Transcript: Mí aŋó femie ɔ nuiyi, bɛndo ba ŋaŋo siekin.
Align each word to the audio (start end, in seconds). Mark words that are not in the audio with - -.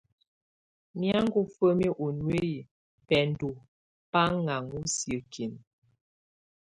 Mí 0.97 1.07
aŋó 1.19 1.39
femie 1.55 1.89
ɔ 2.03 2.05
nuiyi, 2.19 2.61
bɛndo 3.07 3.49
ba 4.11 4.21
ŋaŋo 4.43 4.77
siekin. 4.95 5.53